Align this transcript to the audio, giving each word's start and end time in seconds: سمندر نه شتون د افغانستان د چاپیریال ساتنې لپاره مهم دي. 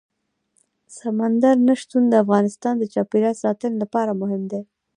سمندر 0.99 1.55
نه 1.67 1.73
شتون 1.81 2.03
د 2.09 2.13
افغانستان 2.23 2.73
د 2.77 2.83
چاپیریال 2.93 3.35
ساتنې 3.43 3.75
لپاره 3.83 4.11
مهم 4.21 4.41
دي. 4.51 4.61